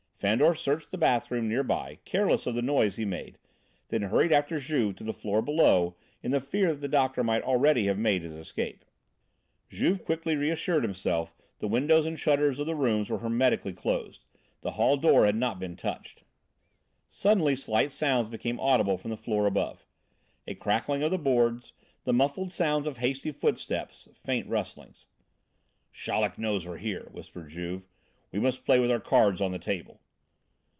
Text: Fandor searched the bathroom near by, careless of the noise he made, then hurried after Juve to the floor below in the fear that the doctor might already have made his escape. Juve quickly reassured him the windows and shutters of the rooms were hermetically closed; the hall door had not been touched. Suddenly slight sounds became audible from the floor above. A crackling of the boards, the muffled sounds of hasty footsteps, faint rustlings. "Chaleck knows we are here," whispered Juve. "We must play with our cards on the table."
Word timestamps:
Fandor 0.29 0.53
searched 0.53 0.91
the 0.91 0.99
bathroom 0.99 1.49
near 1.49 1.63
by, 1.63 1.97
careless 2.05 2.45
of 2.45 2.53
the 2.53 2.61
noise 2.61 2.95
he 2.95 3.05
made, 3.05 3.39
then 3.87 4.03
hurried 4.03 4.31
after 4.31 4.59
Juve 4.59 4.95
to 4.97 5.03
the 5.03 5.15
floor 5.15 5.41
below 5.41 5.95
in 6.21 6.29
the 6.29 6.39
fear 6.39 6.67
that 6.67 6.79
the 6.79 6.87
doctor 6.87 7.23
might 7.23 7.41
already 7.41 7.87
have 7.87 7.97
made 7.97 8.21
his 8.21 8.33
escape. 8.35 8.85
Juve 9.71 10.05
quickly 10.05 10.35
reassured 10.35 10.85
him 10.85 10.93
the 11.57 11.67
windows 11.67 12.05
and 12.05 12.19
shutters 12.19 12.59
of 12.59 12.67
the 12.67 12.75
rooms 12.75 13.09
were 13.09 13.17
hermetically 13.17 13.73
closed; 13.73 14.23
the 14.61 14.73
hall 14.73 14.95
door 14.95 15.25
had 15.25 15.35
not 15.35 15.57
been 15.57 15.75
touched. 15.75 16.21
Suddenly 17.09 17.55
slight 17.55 17.91
sounds 17.91 18.29
became 18.29 18.59
audible 18.59 18.99
from 18.99 19.09
the 19.09 19.17
floor 19.17 19.47
above. 19.47 19.87
A 20.45 20.53
crackling 20.53 21.01
of 21.01 21.09
the 21.09 21.17
boards, 21.17 21.73
the 22.03 22.13
muffled 22.13 22.51
sounds 22.51 22.85
of 22.85 22.97
hasty 22.97 23.31
footsteps, 23.31 24.07
faint 24.23 24.47
rustlings. 24.47 25.07
"Chaleck 25.91 26.37
knows 26.37 26.63
we 26.67 26.73
are 26.73 26.77
here," 26.77 27.09
whispered 27.11 27.49
Juve. 27.49 27.87
"We 28.31 28.37
must 28.39 28.65
play 28.65 28.77
with 28.79 28.91
our 28.91 28.99
cards 28.99 29.41
on 29.41 29.51
the 29.51 29.57
table." 29.57 29.99